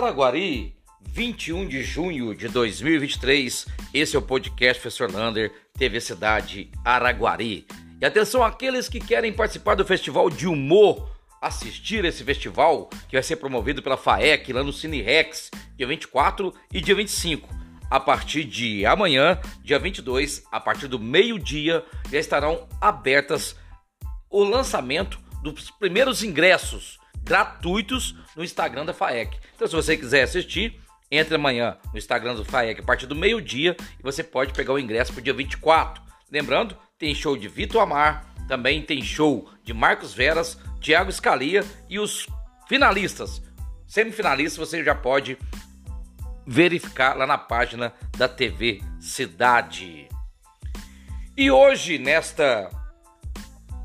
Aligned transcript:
Araguari, 0.00 0.74
21 1.12 1.68
de 1.68 1.82
junho 1.82 2.34
de 2.34 2.48
2023. 2.48 3.66
Esse 3.92 4.16
é 4.16 4.18
o 4.18 4.22
podcast 4.22 4.80
Professor 4.80 5.12
Lander, 5.12 5.52
TV 5.74 6.00
Cidade 6.00 6.70
Araguari. 6.82 7.66
E 8.00 8.06
atenção 8.06 8.42
àqueles 8.42 8.88
que 8.88 8.98
querem 8.98 9.30
participar 9.30 9.74
do 9.74 9.84
Festival 9.84 10.30
de 10.30 10.46
Humor, 10.46 11.14
assistir 11.38 12.02
esse 12.06 12.24
festival 12.24 12.88
que 13.10 13.16
vai 13.16 13.22
ser 13.22 13.36
promovido 13.36 13.82
pela 13.82 13.98
FAEC 13.98 14.54
lá 14.54 14.64
no 14.64 14.72
Cine 14.72 15.02
Rex, 15.02 15.50
dia 15.76 15.86
24 15.86 16.54
e 16.72 16.80
dia 16.80 16.94
25. 16.94 17.46
A 17.90 18.00
partir 18.00 18.44
de 18.44 18.86
amanhã, 18.86 19.38
dia 19.62 19.78
22, 19.78 20.44
a 20.50 20.58
partir 20.58 20.88
do 20.88 20.98
meio-dia, 20.98 21.84
já 22.10 22.18
estarão 22.18 22.66
abertas 22.80 23.54
o 24.30 24.42
lançamento 24.44 25.20
dos 25.42 25.70
primeiros 25.70 26.24
ingressos 26.24 26.99
gratuitos 27.22 28.16
no 28.36 28.44
Instagram 28.44 28.84
da 28.84 28.94
FAEC. 28.94 29.36
Então, 29.54 29.66
se 29.66 29.74
você 29.74 29.96
quiser 29.96 30.22
assistir, 30.22 30.80
entre 31.10 31.34
amanhã 31.34 31.76
no 31.92 31.98
Instagram 31.98 32.34
do 32.34 32.44
FAEC 32.44 32.80
a 32.80 32.84
partir 32.84 33.06
do 33.06 33.16
meio-dia 33.16 33.76
e 33.98 34.02
você 34.02 34.22
pode 34.22 34.52
pegar 34.52 34.72
o 34.72 34.78
ingresso 34.78 35.12
para 35.12 35.20
o 35.20 35.24
dia 35.24 35.34
24. 35.34 36.02
Lembrando, 36.30 36.76
tem 36.98 37.14
show 37.14 37.36
de 37.36 37.48
Vitor 37.48 37.82
Amar, 37.82 38.32
também 38.46 38.82
tem 38.82 39.02
show 39.02 39.48
de 39.64 39.72
Marcos 39.72 40.14
Veras, 40.14 40.58
Thiago 40.80 41.10
Scalia 41.10 41.64
e 41.88 41.98
os 41.98 42.26
finalistas. 42.68 43.42
Semifinalistas 43.86 44.68
você 44.68 44.84
já 44.84 44.94
pode 44.94 45.36
verificar 46.46 47.16
lá 47.16 47.26
na 47.26 47.36
página 47.36 47.92
da 48.16 48.28
TV 48.28 48.80
Cidade. 49.00 50.08
E 51.36 51.50
hoje, 51.50 51.98
nesta 51.98 52.70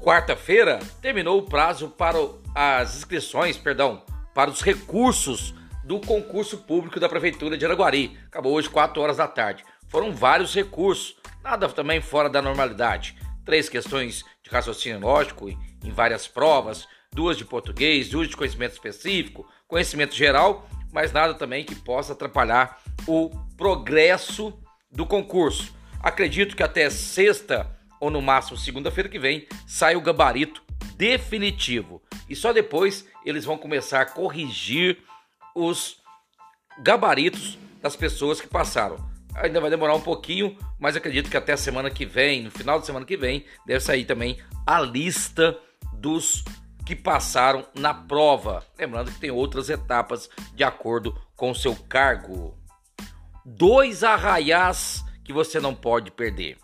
quarta-feira, 0.06 0.78
terminou 1.02 1.40
o 1.40 1.50
prazo 1.50 1.90
para 1.90 2.20
as 2.54 2.96
inscrições, 2.96 3.58
perdão, 3.58 4.04
para 4.36 4.52
os 4.52 4.62
recursos 4.62 5.56
do 5.84 6.00
concurso 6.00 6.60
público 6.60 7.00
da 7.00 7.10
Prefeitura 7.10 7.58
de 7.58 7.66
Araguari. 7.66 8.16
Acabou 8.28 8.54
hoje, 8.54 8.70
4 8.70 9.02
horas 9.02 9.18
da 9.18 9.28
tarde. 9.28 9.66
Foram 9.90 10.14
vários 10.14 10.54
recursos, 10.54 11.16
nada 11.44 11.68
também 11.70 12.02
fora 12.02 12.30
da 12.30 12.40
normalidade. 12.40 13.18
Três 13.44 13.68
questões 13.68 14.24
de 14.44 14.52
raciocínio 14.52 15.00
lógico 15.00 15.50
em 15.50 15.92
várias 15.92 16.28
provas, 16.28 16.88
duas 17.12 17.36
de 17.36 17.44
português, 17.44 18.08
duas 18.08 18.28
de 18.28 18.38
conhecimento 18.38 18.74
específico, 18.74 19.50
conhecimento 19.68 20.14
geral, 20.14 20.70
mas 20.94 21.12
nada 21.12 21.34
também 21.34 21.66
que 21.66 21.74
possa 21.74 22.14
atrapalhar 22.14 22.80
o 23.08 23.32
progresso 23.58 24.54
do 24.92 25.04
concurso. 25.04 25.74
Acredito 26.00 26.56
que 26.56 26.62
até 26.62 26.92
sexta 26.92 27.75
ou 28.06 28.12
no 28.12 28.22
máximo 28.22 28.56
segunda-feira 28.56 29.10
que 29.10 29.18
vem 29.18 29.48
sai 29.66 29.96
o 29.96 30.02
gabarito 30.02 30.64
definitivo 30.96 32.04
e 32.30 32.36
só 32.36 32.54
depois 32.54 33.06
eles 33.26 33.44
vão 33.44 33.58
começar 33.58 34.02
a 34.02 34.06
corrigir 34.06 35.00
os 35.56 35.98
gabaritos 36.80 37.58
das 37.82 37.96
pessoas 37.96 38.40
que 38.40 38.48
passaram. 38.48 38.98
Ainda 39.34 39.60
vai 39.60 39.72
demorar 39.72 39.96
um 39.96 40.02
pouquinho, 40.02 40.56
mas 40.80 40.96
acredito 40.96 41.32
que 41.32 41.38
até 41.38 41.54
a 41.54 41.58
semana 41.58 41.90
que 41.90 42.06
vem, 42.06 42.44
no 42.44 42.52
final 42.52 42.80
da 42.80 42.86
semana 42.86 43.06
que 43.06 43.18
vem, 43.18 43.44
deve 43.66 43.80
sair 43.80 44.06
também 44.06 44.38
a 44.66 44.80
lista 44.80 45.58
dos 45.94 46.44
que 46.86 46.96
passaram 46.96 47.66
na 47.74 47.94
prova. 47.94 48.64
Lembrando 48.78 49.12
que 49.12 49.20
tem 49.20 49.32
outras 49.32 49.70
etapas 49.70 50.30
de 50.54 50.64
acordo 50.64 51.20
com 51.36 51.50
o 51.50 51.56
seu 51.56 51.76
cargo. 51.76 52.56
Dois 53.44 54.04
arraiás 54.04 55.04
que 55.24 55.34
você 55.34 55.60
não 55.60 55.74
pode 55.74 56.12
perder. 56.12 56.58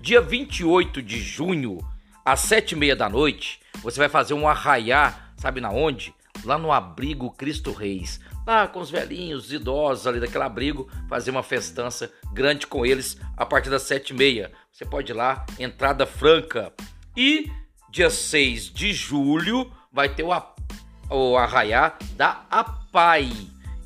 Dia 0.00 0.20
28 0.20 1.02
de 1.02 1.20
junho, 1.20 1.78
às 2.24 2.40
sete 2.40 2.72
e 2.72 2.76
meia 2.76 2.94
da 2.94 3.08
noite, 3.08 3.60
você 3.82 3.98
vai 3.98 4.08
fazer 4.08 4.32
um 4.32 4.46
arraiá, 4.46 5.32
sabe 5.36 5.60
na 5.60 5.70
onde? 5.70 6.14
Lá 6.44 6.56
no 6.56 6.70
abrigo 6.70 7.32
Cristo 7.32 7.72
Reis. 7.72 8.20
Lá 8.46 8.68
com 8.68 8.78
os 8.78 8.90
velhinhos, 8.90 9.46
os 9.46 9.52
idosos 9.52 10.06
ali 10.06 10.20
daquele 10.20 10.44
abrigo, 10.44 10.88
fazer 11.08 11.32
uma 11.32 11.42
festança 11.42 12.12
grande 12.32 12.66
com 12.66 12.86
eles 12.86 13.18
a 13.36 13.44
partir 13.44 13.70
das 13.70 13.82
sete 13.82 14.10
e 14.10 14.16
meia. 14.16 14.52
Você 14.72 14.84
pode 14.84 15.10
ir 15.10 15.14
lá, 15.14 15.44
entrada 15.58 16.06
franca. 16.06 16.72
E 17.16 17.50
dia 17.90 18.08
6 18.08 18.72
de 18.72 18.92
julho 18.92 19.70
vai 19.92 20.08
ter 20.08 20.22
o, 20.22 21.36
arraiá 21.36 21.98
da 22.14 22.46
APAI. 22.48 23.32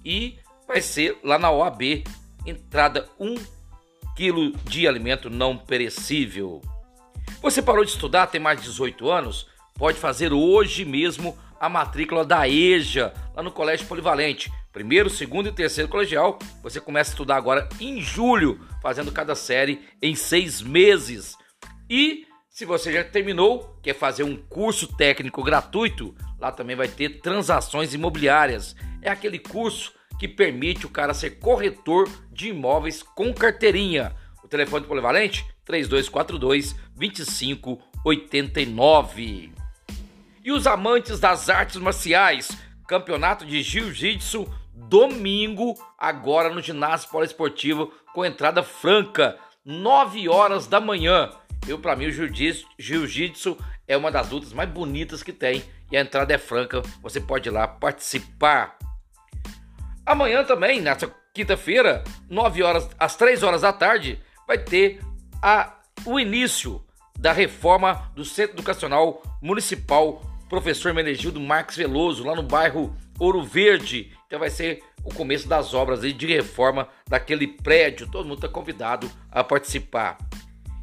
E 0.04 0.38
vai 0.68 0.82
ser 0.82 1.18
lá 1.24 1.38
na 1.38 1.50
OAB, 1.50 2.04
entrada 2.44 3.08
1 3.18 3.61
quilo 4.16 4.52
de 4.64 4.86
alimento 4.86 5.28
não 5.28 5.56
perecível. 5.56 6.60
Você 7.40 7.60
parou 7.60 7.84
de 7.84 7.90
estudar, 7.90 8.26
tem 8.26 8.40
mais 8.40 8.60
de 8.60 8.66
18 8.66 9.10
anos? 9.10 9.52
pode 9.82 9.98
fazer 9.98 10.32
hoje 10.32 10.84
mesmo 10.84 11.36
a 11.58 11.68
matrícula 11.68 12.24
da 12.24 12.48
EJA, 12.48 13.12
lá 13.34 13.42
no 13.42 13.52
Colégio 13.52 13.86
Polivalente. 13.86 14.52
Primeiro, 14.72 15.10
segundo 15.10 15.48
e 15.48 15.52
terceiro 15.52 15.88
colegial, 15.88 16.38
você 16.62 16.80
começa 16.80 17.10
a 17.10 17.14
estudar 17.14 17.36
agora 17.36 17.68
em 17.80 18.00
julho, 18.00 18.60
fazendo 18.80 19.12
cada 19.12 19.34
série 19.34 19.80
em 20.00 20.14
seis 20.14 20.62
meses. 20.62 21.36
E 21.90 22.26
se 22.48 22.64
você 22.64 22.92
já 22.92 23.04
terminou, 23.04 23.76
quer 23.82 23.94
fazer 23.94 24.22
um 24.22 24.36
curso 24.36 24.86
técnico 24.96 25.42
gratuito, 25.42 26.14
lá 26.38 26.50
também 26.50 26.74
vai 26.74 26.88
ter 26.88 27.20
transações 27.20 27.92
imobiliárias. 27.92 28.74
É 29.00 29.10
aquele 29.10 29.38
curso 29.38 29.92
que 30.22 30.28
permite 30.28 30.86
o 30.86 30.88
cara 30.88 31.12
ser 31.12 31.40
corretor 31.40 32.08
de 32.30 32.50
imóveis 32.50 33.02
com 33.02 33.34
carteirinha. 33.34 34.14
O 34.44 34.46
telefone 34.46 34.84
do 34.84 34.88
Polivalente 34.88 35.44
3242 35.64 36.76
2589. 36.94 39.52
E 40.44 40.52
os 40.52 40.68
amantes 40.68 41.18
das 41.18 41.50
artes 41.50 41.78
marciais, 41.78 42.56
campeonato 42.86 43.44
de 43.44 43.64
jiu-jitsu 43.64 44.46
domingo, 44.72 45.74
agora 45.98 46.54
no 46.54 46.62
ginásio 46.62 47.10
poliesportivo 47.10 47.92
com 48.14 48.24
entrada 48.24 48.62
franca, 48.62 49.36
9 49.64 50.28
horas 50.28 50.68
da 50.68 50.80
manhã. 50.80 51.30
Eu 51.66 51.80
para 51.80 51.96
mim 51.96 52.06
o 52.06 52.12
jiu-jitsu 52.78 53.58
é 53.88 53.96
uma 53.96 54.12
das 54.12 54.30
lutas 54.30 54.52
mais 54.52 54.70
bonitas 54.70 55.20
que 55.20 55.32
tem 55.32 55.64
e 55.90 55.96
a 55.96 56.00
entrada 56.00 56.32
é 56.32 56.38
franca, 56.38 56.80
você 57.02 57.20
pode 57.20 57.48
ir 57.48 57.52
lá 57.52 57.66
participar. 57.66 58.78
Amanhã 60.04 60.44
também, 60.44 60.80
nessa 60.80 61.12
quinta-feira, 61.34 62.02
9 62.28 62.62
horas 62.62 62.88
às 62.98 63.16
3 63.16 63.42
horas 63.42 63.62
da 63.62 63.72
tarde, 63.72 64.20
vai 64.46 64.58
ter 64.58 65.00
a, 65.42 65.74
o 66.04 66.18
início 66.18 66.84
da 67.18 67.32
reforma 67.32 68.10
do 68.14 68.24
Centro 68.24 68.56
Educacional 68.56 69.22
Municipal 69.40 70.22
professor 70.52 70.92
Menegildo 70.92 71.40
Marques 71.40 71.78
Veloso, 71.78 72.24
lá 72.24 72.36
no 72.36 72.42
bairro 72.42 72.94
Ouro 73.18 73.42
Verde. 73.42 74.12
Então 74.26 74.38
vai 74.38 74.50
ser 74.50 74.82
o 75.02 75.08
começo 75.08 75.48
das 75.48 75.72
obras 75.72 76.02
de 76.02 76.26
reforma 76.26 76.88
daquele 77.08 77.46
prédio. 77.46 78.06
Todo 78.06 78.26
mundo 78.26 78.44
está 78.44 78.48
convidado 78.50 79.10
a 79.30 79.42
participar. 79.42 80.18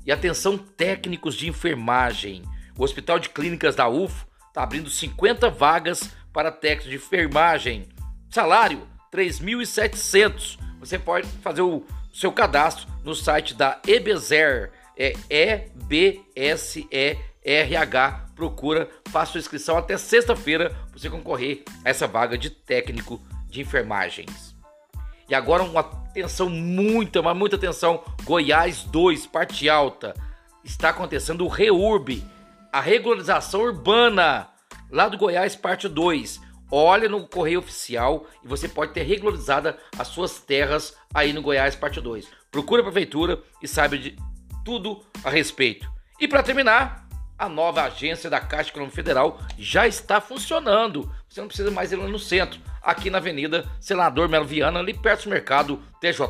E 0.04 0.12
atenção 0.12 0.58
técnicos 0.58 1.36
de 1.36 1.48
enfermagem. 1.48 2.42
O 2.76 2.84
Hospital 2.84 3.20
de 3.20 3.30
Clínicas 3.30 3.76
da 3.76 3.88
UFO 3.88 4.26
está 4.48 4.64
abrindo 4.64 4.90
50 4.90 5.52
vagas 5.52 6.10
para 6.34 6.52
técnicos 6.52 6.90
de 6.90 6.96
enfermagem. 6.96 7.88
Salário 8.28 8.88
3.700. 9.14 10.58
Você 10.80 10.98
pode 10.98 11.28
fazer 11.42 11.62
o 11.62 11.84
seu 12.14 12.32
cadastro 12.32 12.88
no 13.04 13.14
site 13.16 13.54
da 13.54 13.80
Ebezer. 13.88 14.72
É 14.98 15.14
E 15.30 15.70
B 15.76 16.22
S 16.36 16.86
E 16.92 17.18
R 17.44 17.76
H 17.78 18.26
procura, 18.36 18.90
faça 19.10 19.34
sua 19.34 19.40
inscrição 19.40 19.78
até 19.78 19.98
sexta-feira 19.98 20.70
para 20.70 21.00
você 21.00 21.10
concorrer 21.10 21.64
a 21.84 21.90
essa 21.90 22.08
vaga 22.08 22.38
de 22.38 22.50
técnico 22.50 23.22
de 23.50 23.62
enfermagens. 23.62 24.56
E 25.28 25.36
agora 25.36 25.64
uma 25.64 25.82
atenção, 25.82 26.50
muita, 26.50 27.22
mas 27.22 27.38
muita 27.38 27.56
atenção, 27.56 28.04
Goiás 28.24 28.84
2, 28.84 29.28
parte 29.28 29.70
alta, 29.70 30.16
está 30.64 30.90
acontecendo 30.90 31.46
o 31.46 31.48
REURB, 31.48 32.24
a 32.72 32.82
regularização 32.82 33.62
urbana, 33.62 34.48
lá 34.90 35.08
do 35.08 35.18
Goiás, 35.18 35.56
parte 35.56 35.88
2. 35.88 36.42
Olha 36.72 37.10
no 37.10 37.28
correio 37.28 37.60
oficial 37.60 38.28
e 38.44 38.48
você 38.48 38.68
pode 38.68 38.94
ter 38.94 39.04
regularizada 39.04 39.78
as 39.98 40.08
suas 40.08 40.40
terras 40.40 40.96
aí 41.14 41.34
no 41.34 41.42
Goiás, 41.42 41.76
parte 41.76 42.00
2. 42.00 42.28
Procure 42.52 42.82
a 42.82 42.84
prefeitura 42.84 43.42
e 43.62 43.68
saiba 43.68 43.98
de 43.98 44.16
tudo 44.64 45.04
a 45.24 45.30
respeito. 45.30 45.90
E 46.20 46.28
para 46.28 46.44
terminar, 46.44 47.08
a 47.38 47.48
nova 47.48 47.84
agência 47.84 48.30
da 48.30 48.40
Caixa 48.40 48.70
Econômica 48.70 48.96
Federal 48.96 49.40
já 49.58 49.88
está 49.88 50.20
funcionando. 50.20 51.10
Você 51.28 51.40
não 51.40 51.48
precisa 51.48 51.72
mais 51.72 51.92
ir 51.92 51.96
lá 51.96 52.08
no 52.08 52.20
centro, 52.20 52.60
aqui 52.82 53.10
na 53.10 53.18
Avenida 53.18 53.66
Senador 53.80 54.28
Melo 54.28 54.46
Viana, 54.46 54.80
ali 54.80 54.94
perto 54.94 55.24
do 55.24 55.30
mercado 55.30 55.82
TJ. 56.02 56.22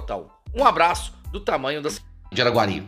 Um 0.53 0.63
abraço 0.65 1.13
do 1.31 1.39
tamanho 1.39 1.81
da 1.81 1.89
de 2.31 2.41
Araguari. 2.41 2.87